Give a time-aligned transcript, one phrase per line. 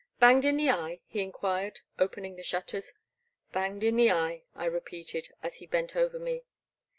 [0.19, 2.91] Banged in the eye?*' he enquired, opening the shutters.
[3.53, 6.41] Banged in the eye," I repeated, as he bent over me.